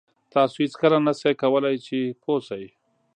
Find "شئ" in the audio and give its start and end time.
1.19-1.33, 2.47-2.65